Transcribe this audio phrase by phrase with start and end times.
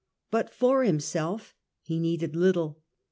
[0.31, 1.53] But for himself
[1.83, 2.81] he needed little.